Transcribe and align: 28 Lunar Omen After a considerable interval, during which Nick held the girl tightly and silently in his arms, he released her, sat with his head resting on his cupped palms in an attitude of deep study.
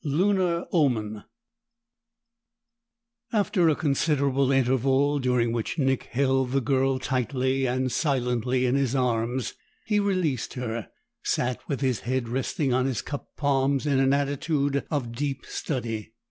28 0.03 0.17
Lunar 0.17 0.65
Omen 0.71 1.23
After 3.31 3.69
a 3.69 3.75
considerable 3.75 4.51
interval, 4.51 5.19
during 5.19 5.51
which 5.51 5.77
Nick 5.77 6.05
held 6.05 6.53
the 6.53 6.59
girl 6.59 6.97
tightly 6.97 7.67
and 7.67 7.91
silently 7.91 8.65
in 8.65 8.73
his 8.73 8.95
arms, 8.95 9.53
he 9.85 9.99
released 9.99 10.55
her, 10.55 10.87
sat 11.21 11.59
with 11.69 11.81
his 11.81 11.99
head 11.99 12.27
resting 12.27 12.73
on 12.73 12.87
his 12.87 13.03
cupped 13.03 13.37
palms 13.37 13.85
in 13.85 13.99
an 13.99 14.11
attitude 14.11 14.83
of 14.89 15.11
deep 15.11 15.45
study. 15.45 16.13